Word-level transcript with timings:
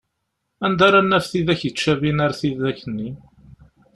Anda 0.65 0.83
ara 0.87 0.99
naf 1.01 1.25
tidak 1.31 1.61
yettcabin 1.63 2.17
ar 2.25 2.33
tidak-nni? 2.39 3.09